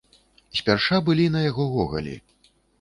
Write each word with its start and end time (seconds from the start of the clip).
Спярша 0.59 0.97
былі 1.11 1.29
на 1.37 1.45
яго 1.45 1.69
гогалі. 1.77 2.19